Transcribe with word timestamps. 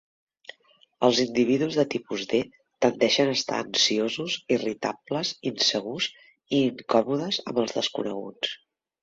Els 1.07 1.17
individus 1.23 1.75
de 1.79 1.83
tipus 1.93 2.23
D 2.31 2.39
tendeixen 2.85 3.29
a 3.33 3.35
estar 3.41 3.59
ansiosos, 3.65 4.39
irritables, 4.57 5.35
insegurs 5.53 6.09
i 6.33 6.65
incòmodes 6.71 7.41
amb 7.47 7.63
els 7.67 7.79
desconeguts. 7.79 8.59